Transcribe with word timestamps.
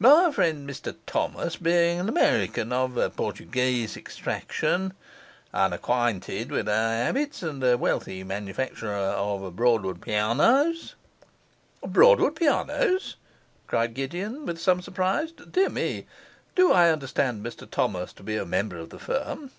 My 0.00 0.32
friend 0.32 0.68
Mr 0.68 0.96
Thomas, 1.06 1.54
being 1.54 2.00
an 2.00 2.08
American 2.08 2.72
of 2.72 2.98
Portuguese 3.14 3.96
extraction, 3.96 4.94
unacquainted 5.54 6.50
with 6.50 6.68
our 6.68 6.90
habits, 7.04 7.40
and 7.40 7.62
a 7.62 7.78
wealthy 7.78 8.24
manufacturer 8.24 8.90
of 8.92 9.54
Broadwood 9.54 10.00
pianos' 10.00 10.96
'Broadwood 11.86 12.34
pianos?' 12.34 13.14
cried 13.68 13.94
Gideon, 13.94 14.44
with 14.44 14.60
some 14.60 14.82
surprise. 14.82 15.30
'Dear 15.30 15.68
me, 15.68 16.06
do 16.56 16.72
I 16.72 16.90
understand 16.90 17.46
Mr 17.46 17.70
Thomas 17.70 18.12
to 18.14 18.24
be 18.24 18.36
a 18.36 18.44
member 18.44 18.78
of 18.78 18.90
the 18.90 18.98
firm? 18.98 19.52